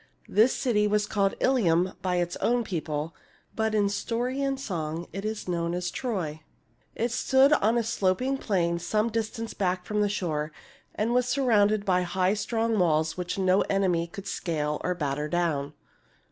This 0.27 0.51
city 0.51 0.87
was 0.87 1.05
called 1.05 1.35
Ilium 1.41 1.93
by 2.01 2.15
its 2.15 2.35
own 2.37 2.63
people, 2.63 3.13
but 3.55 3.75
in 3.75 3.87
story 3.87 4.41
and 4.41 4.59
song 4.59 5.05
it 5.13 5.23
is 5.23 5.47
known 5.47 5.75
as 5.75 5.91
Troy. 5.91 6.41
It 6.95 7.11
stood 7.11 7.53
on 7.53 7.77
a 7.77 7.83
sloping 7.83 8.39
plain 8.39 8.79
some 8.79 9.09
distance 9.11 9.53
back 9.53 9.85
from 9.85 10.01
the 10.01 10.09
shore, 10.09 10.51
and 10.95 11.13
was 11.13 11.27
surrounded 11.27 11.85
by 11.85 12.01
high, 12.01 12.33
strong 12.33 12.79
walls 12.79 13.15
which 13.15 13.37
no 13.37 13.61
enemy 13.69 14.07
could 14.07 14.25
scale 14.25 14.81
or 14.83 14.95
batter 14.95 15.27
down. 15.29 15.75